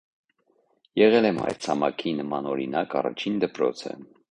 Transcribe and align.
Եղել 1.01 1.27
է 1.29 1.31
մայրցամաքի 1.41 2.15
նմանօրինակ 2.21 2.99
առաջին 3.03 3.39
դպրոցը։ 3.45 3.97